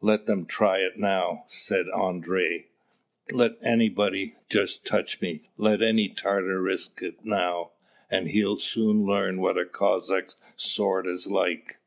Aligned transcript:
"Let 0.00 0.26
them 0.26 0.44
try 0.44 0.78
it 0.80 0.98
know," 0.98 1.44
said 1.46 1.86
Andrii. 1.94 2.64
"Let 3.30 3.52
anybody 3.62 4.34
just 4.50 4.84
touch 4.84 5.20
me, 5.20 5.50
let 5.56 5.82
any 5.82 6.08
Tatar 6.08 6.60
risk 6.60 7.00
it 7.00 7.24
now, 7.24 7.70
and 8.10 8.26
he'll 8.26 8.56
soon 8.58 9.04
learn 9.06 9.40
what 9.40 9.56
a 9.56 9.64
Cossack's 9.64 10.34
sword 10.56 11.06
is 11.06 11.28
like!" 11.28 11.78